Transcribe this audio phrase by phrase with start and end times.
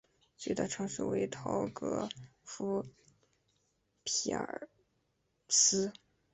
[0.35, 2.09] 最大城市为陶格
[2.43, 2.83] 夫
[4.03, 4.67] 匹尔
[5.47, 5.93] 斯。